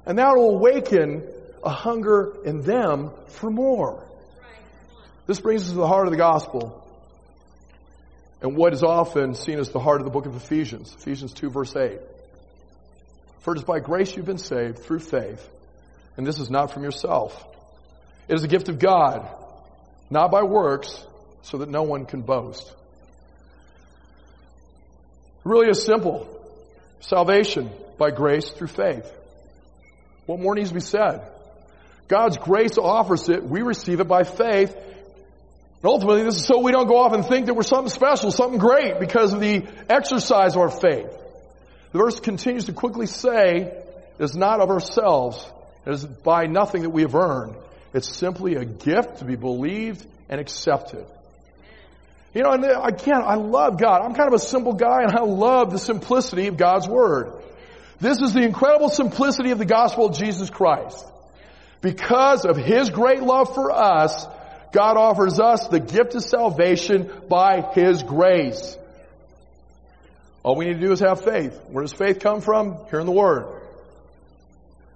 [0.06, 1.22] And that will awaken
[1.62, 4.06] a hunger in them for more.
[5.26, 6.78] This brings us to the heart of the gospel
[8.40, 10.92] and what is often seen as the heart of the book of Ephesians.
[10.98, 12.00] Ephesians 2 verse 8.
[13.40, 15.48] For it is by grace you've been saved through faith
[16.16, 17.46] and this is not from yourself.
[18.28, 19.28] It is a gift of God,
[20.10, 21.04] not by works,
[21.42, 22.72] so that no one can boast.
[25.44, 26.28] Really is simple.
[27.00, 29.10] Salvation by grace through faith.
[30.26, 31.22] What more needs to be said?
[32.06, 33.42] God's grace offers it.
[33.42, 34.74] We receive it by faith.
[34.74, 38.30] And ultimately, this is so we don't go off and think that we're something special,
[38.30, 41.10] something great because of the exercise of our faith.
[41.90, 45.44] The verse continues to quickly say, it is not of ourselves.
[45.84, 47.56] It is by nothing that we have earned.
[47.92, 51.04] It's simply a gift to be believed and accepted.
[52.34, 54.00] You know, and again, I love God.
[54.02, 57.32] I'm kind of a simple guy and I love the simplicity of God's Word.
[58.00, 61.06] This is the incredible simplicity of the gospel of Jesus Christ.
[61.82, 64.26] Because of His great love for us,
[64.72, 68.78] God offers us the gift of salvation by His grace.
[70.42, 71.60] All we need to do is have faith.
[71.68, 72.78] Where does faith come from?
[72.90, 73.61] Hearing the Word.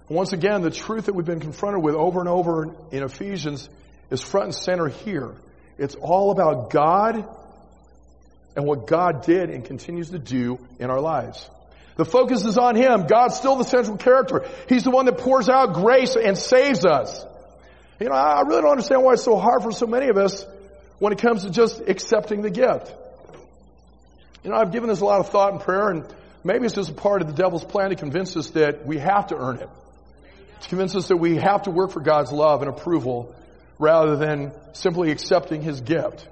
[0.09, 3.69] Once again, the truth that we've been confronted with over and over in Ephesians
[4.09, 5.35] is front and center here.
[5.77, 7.27] It's all about God
[8.55, 11.49] and what God did and continues to do in our lives.
[11.97, 13.05] The focus is on Him.
[13.07, 14.45] God's still the central character.
[14.69, 17.25] He's the one that pours out grace and saves us.
[17.99, 20.45] You know, I really don't understand why it's so hard for so many of us
[20.99, 22.93] when it comes to just accepting the gift.
[24.43, 26.05] You know, I've given this a lot of thought and prayer, and
[26.43, 29.27] maybe it's just a part of the devil's plan to convince us that we have
[29.27, 29.69] to earn it.
[30.61, 33.35] To convince us that we have to work for God's love and approval
[33.79, 36.27] rather than simply accepting His gift.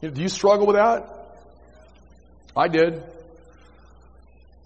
[0.00, 1.08] You know, do you struggle with that?
[2.56, 3.02] I did.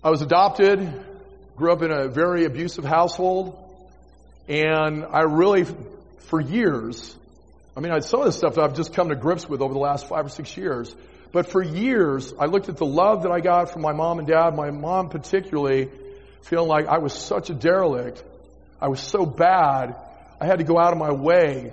[0.03, 1.05] I was adopted,
[1.57, 3.59] grew up in a very abusive household,
[4.49, 5.67] and I really,
[6.29, 7.17] for years,
[7.77, 9.81] I mean, some of the stuff that I've just come to grips with over the
[9.81, 10.95] last five or six years,
[11.33, 14.29] but for years, I looked at the love that I got from my mom and
[14.29, 15.91] dad, my mom particularly,
[16.47, 18.23] feeling like I was such a derelict.
[18.81, 19.97] I was so bad.
[20.41, 21.73] I had to go out of my way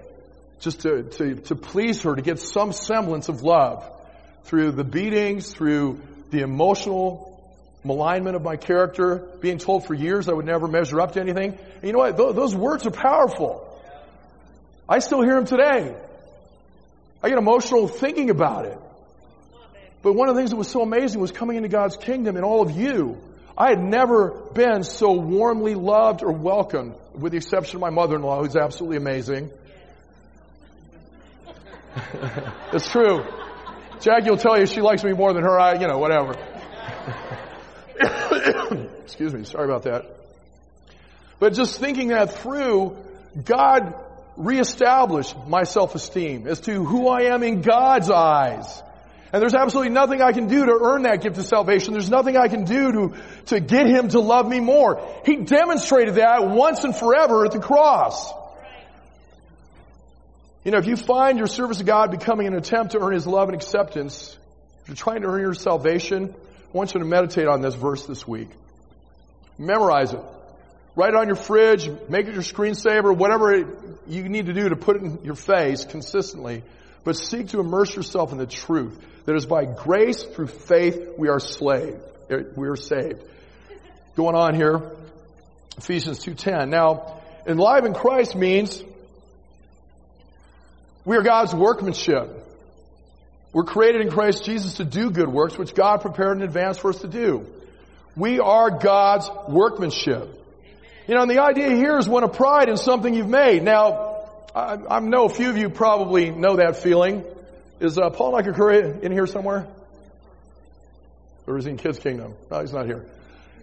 [0.62, 3.88] just to, to, to please her, to get some semblance of love
[4.46, 6.02] through the beatings, through
[6.32, 7.30] the emotional
[7.84, 11.52] malignment of my character, being told for years I would never measure up to anything.
[11.52, 12.18] And you know what?
[12.18, 13.70] Those words are powerful.
[14.90, 15.96] I still hear them today.
[17.22, 18.78] I get emotional thinking about it.
[20.02, 22.44] But one of the things that was so amazing was coming into God's kingdom and
[22.44, 23.22] all of you.
[23.58, 28.44] I had never been so warmly loved or welcomed, with the exception of my mother-in-law,
[28.44, 29.52] who's absolutely amazing.
[32.74, 33.24] it's true.
[34.00, 35.60] Jackie will tell you she likes me more than her.
[35.60, 36.34] I, you know, whatever.
[39.04, 39.44] Excuse me.
[39.44, 40.06] Sorry about that.
[41.40, 42.98] But just thinking that through,
[43.46, 43.94] God
[44.36, 48.82] reestablished my self-esteem as to who I am in God's eyes.
[49.34, 51.94] And there's absolutely nothing I can do to earn that gift of salvation.
[51.94, 53.14] There's nothing I can do to,
[53.48, 55.04] to get Him to love me more.
[55.26, 58.32] He demonstrated that once and forever at the cross.
[60.64, 63.26] You know, if you find your service to God becoming an attempt to earn His
[63.26, 64.38] love and acceptance,
[64.84, 68.06] if you're trying to earn your salvation, I want you to meditate on this verse
[68.06, 68.50] this week.
[69.58, 70.22] Memorize it.
[70.96, 73.52] Write it on your fridge, make it your screensaver, whatever
[74.08, 76.62] you need to do to put it in your face consistently.
[77.04, 81.30] But seek to immerse yourself in the truth that is by grace through faith we
[81.30, 81.40] are.
[81.70, 83.24] Eh, we are saved.
[84.16, 84.92] Going on here,
[85.78, 86.70] Ephesians 2.10.
[86.70, 88.84] Now, alive in Christ means
[91.04, 92.40] we are God's workmanship.
[93.52, 96.90] We're created in Christ Jesus to do good works, which God prepared in advance for
[96.90, 97.46] us to do.
[98.16, 100.40] We are God's workmanship.
[101.08, 103.64] You know, and the idea here is one of pride in something you've made.
[103.64, 104.13] Now,
[104.56, 107.24] I, I know a few of you probably know that feeling.
[107.80, 109.68] Is uh, Paul Nakakura in here somewhere?
[111.48, 112.36] Or is he in Kids Kingdom?
[112.50, 113.06] No, he's not here.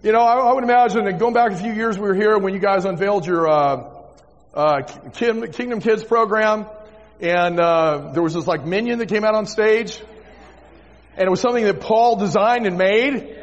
[0.03, 2.37] You know, I, I would imagine that going back a few years, we were here
[2.37, 3.89] when you guys unveiled your uh,
[4.53, 4.81] uh,
[5.13, 6.65] Kingdom Kids program
[7.21, 10.01] and uh, there was this like minion that came out on stage,
[11.15, 13.37] and it was something that Paul designed and made.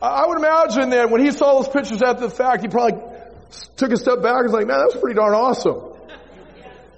[0.00, 3.00] I would imagine that when he saw those pictures after the fact, he probably
[3.76, 5.95] took a step back and was like, "Man, that's pretty darn awesome."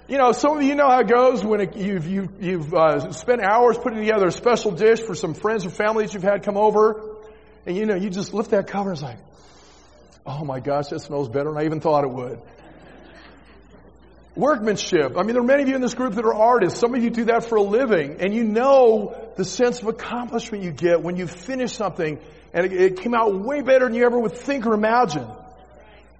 [0.09, 3.11] You know, some of you know how it goes when it, you've you, you've uh,
[3.11, 6.41] spent hours putting together a special dish for some friends or family that you've had
[6.41, 6.99] come over,
[7.67, 9.19] and you know you just lift that cover and it's like,
[10.25, 12.41] "Oh my gosh, that smells better than I even thought it would."
[14.35, 15.15] Workmanship.
[15.15, 16.79] I mean, there are many of you in this group that are artists.
[16.79, 20.63] Some of you do that for a living, and you know the sense of accomplishment
[20.63, 22.19] you get when you finish something
[22.51, 25.27] and it, it came out way better than you ever would think or imagine.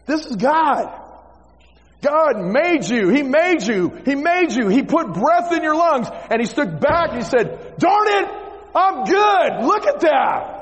[0.05, 0.98] This is God.
[2.01, 3.09] God made you.
[3.09, 3.89] He made you.
[4.05, 4.69] He made you.
[4.69, 8.29] He put breath in your lungs and he stood back and he said, darn it,
[8.73, 9.65] I'm good.
[9.65, 10.59] Look at that.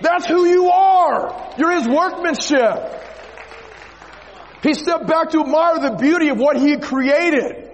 [0.00, 1.54] That's who you are.
[1.56, 3.02] You're his workmanship.
[4.62, 7.70] He stepped back to admire the beauty of what he created.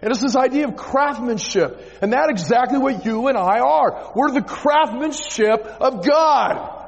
[0.00, 2.02] And it's this idea of craftsmanship.
[2.02, 4.12] And that's exactly what you and I are.
[4.14, 6.82] We're the craftsmanship of God.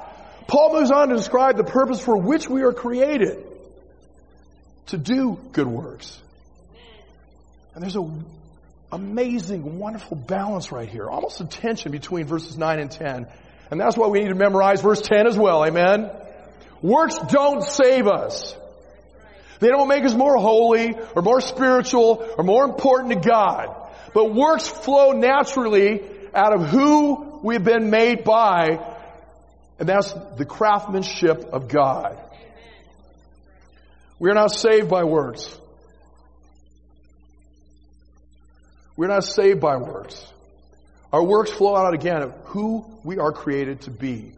[0.46, 3.45] Paul moves on to describe the purpose for which we are created.
[4.86, 6.20] To do good works.
[7.74, 8.24] And there's an
[8.92, 11.08] amazing, wonderful balance right here.
[11.08, 13.26] Almost a tension between verses 9 and 10.
[13.70, 15.64] And that's why we need to memorize verse 10 as well.
[15.64, 16.10] Amen?
[16.82, 18.56] Works don't save us.
[19.58, 23.74] They don't make us more holy or more spiritual or more important to God.
[24.14, 26.02] But works flow naturally
[26.34, 28.78] out of who we've been made by,
[29.78, 32.18] and that's the craftsmanship of God.
[34.18, 35.54] We are not saved by words.
[38.96, 40.24] We're not saved by works.
[41.12, 44.32] Our works flow out again of who we are created to be.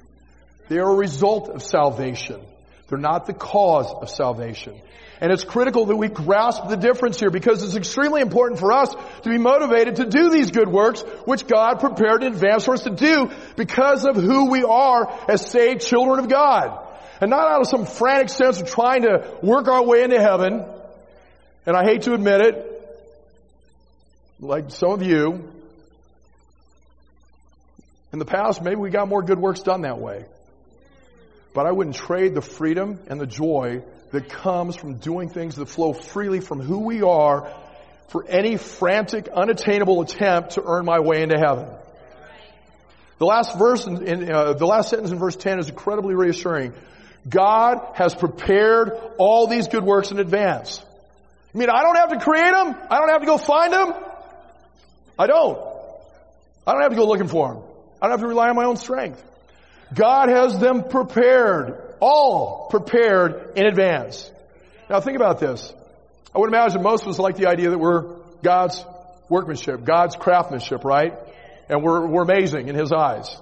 [0.69, 2.41] They are a result of salvation.
[2.89, 4.81] They're not the cause of salvation.
[5.21, 8.95] And it's critical that we grasp the difference here because it's extremely important for us
[9.23, 12.83] to be motivated to do these good works which God prepared in advance for us
[12.83, 16.88] to do because of who we are as saved children of God.
[17.21, 20.65] And not out of some frantic sense of trying to work our way into heaven.
[21.67, 22.65] And I hate to admit it,
[24.41, 25.53] like some of you,
[28.13, 30.25] in the past, maybe we got more good works done that way.
[31.55, 35.69] But I wouldn't trade the freedom and the joy that comes from doing things that
[35.69, 37.53] flow freely from who we are
[38.09, 41.69] for any frantic, unattainable attempt to earn my way into heaven.
[43.19, 46.73] The last verse in, in uh, the last sentence in verse 10 is incredibly reassuring.
[47.29, 50.83] God has prepared all these good works in advance.
[51.55, 52.77] I mean, I don't have to create them.
[52.91, 53.95] I don't have to go find them.
[55.19, 55.59] I don't.
[56.67, 57.63] I don't have to go looking for them.
[58.01, 59.23] I don't have to rely on my own strength.
[59.95, 64.31] God has them prepared all prepared in advance.
[64.89, 65.73] Now think about this.
[66.35, 68.85] I would imagine most of us like the idea that we're God's
[69.29, 71.15] workmanship, God's craftsmanship, right?
[71.69, 73.37] And we're, we're amazing in His eyes.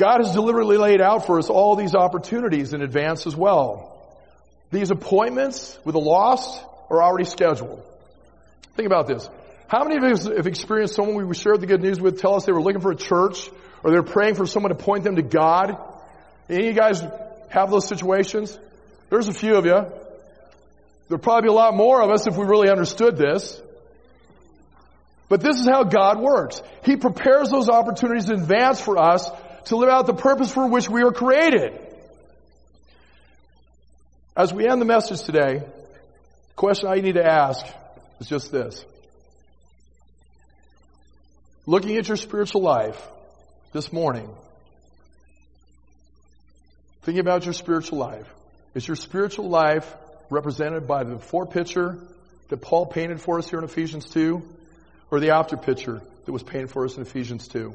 [0.00, 3.86] God has deliberately laid out for us all these opportunities in advance as well.
[4.72, 7.82] These appointments with the lost are already scheduled.
[8.76, 9.28] Think about this.
[9.68, 12.46] How many of us have experienced someone we shared the good news with tell us
[12.46, 13.50] they were looking for a church
[13.84, 15.76] or they're praying for someone to point them to God
[16.50, 17.00] any of you guys
[17.48, 18.58] have those situations?
[19.08, 19.86] There's a few of you.
[21.08, 23.60] There'd probably be a lot more of us if we really understood this.
[25.28, 26.60] But this is how God works.
[26.84, 29.30] He prepares those opportunities in advance for us
[29.66, 31.78] to live out the purpose for which we are created.
[34.36, 37.64] As we end the message today, the question I need to ask
[38.20, 38.84] is just this.
[41.66, 43.00] Looking at your spiritual life
[43.72, 44.28] this morning,
[47.02, 48.26] Thinking about your spiritual life.
[48.74, 49.90] Is your spiritual life
[50.28, 51.98] represented by the before picture
[52.48, 54.42] that Paul painted for us here in Ephesians 2
[55.10, 57.74] or the after picture that was painted for us in Ephesians 2?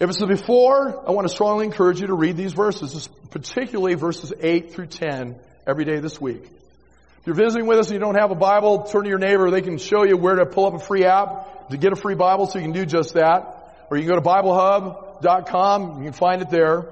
[0.00, 3.94] If it's the before, I want to strongly encourage you to read these verses, particularly
[3.94, 5.36] verses 8 through 10
[5.66, 6.42] every day this week.
[6.42, 9.48] If you're visiting with us and you don't have a Bible, turn to your neighbor.
[9.50, 12.16] They can show you where to pull up a free app to get a free
[12.16, 13.86] Bible so you can do just that.
[13.90, 15.98] Or you can go to BibleHub.com.
[15.98, 16.88] You can find it there.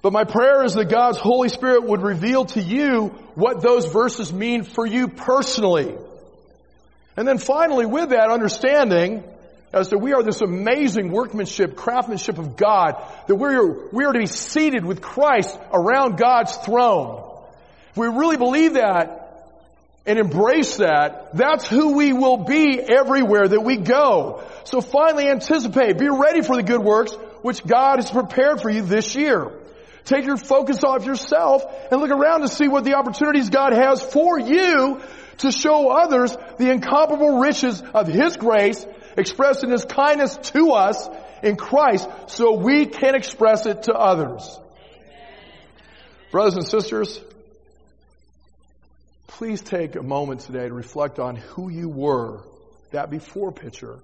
[0.00, 4.32] But my prayer is that God's Holy Spirit would reveal to you what those verses
[4.32, 5.96] mean for you personally.
[7.16, 9.24] And then finally, with that understanding,
[9.72, 14.12] as that we are this amazing workmanship, craftsmanship of God, that we are, we are
[14.12, 17.28] to be seated with Christ around God's throne.
[17.90, 19.20] If we really believe that
[20.04, 24.42] and embrace that, that's who we will be everywhere that we go.
[24.64, 27.12] So finally anticipate, be ready for the good works
[27.42, 29.52] which God has prepared for you this year.
[30.04, 34.02] Take your focus off yourself and look around to see what the opportunities God has
[34.02, 35.00] for you
[35.38, 38.84] to show others the incomparable riches of His grace
[39.16, 41.08] expressed in His kindness to us
[41.42, 44.58] in Christ so we can express it to others.
[46.30, 47.20] Brothers and sisters,
[49.26, 52.40] please take a moment today to reflect on who you were,
[52.90, 53.98] that before picture,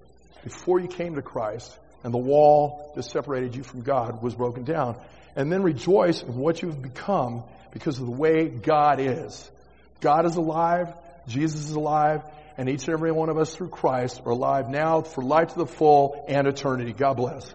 [0.44, 4.64] before you came to Christ, and the wall that separated you from God was broken
[4.64, 4.96] down
[5.36, 9.50] and then rejoice in what you've become because of the way God is.
[10.00, 10.92] God is alive,
[11.26, 12.22] Jesus is alive,
[12.58, 15.58] and each and every one of us through Christ are alive now for life to
[15.58, 16.92] the full and eternity.
[16.92, 17.54] God bless.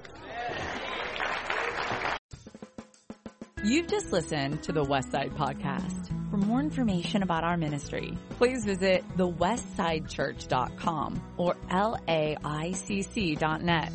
[3.65, 6.09] You've just listened to the Westside Podcast.
[6.31, 13.91] For more information about our ministry, please visit thewestsidechurch.com or laicc.net.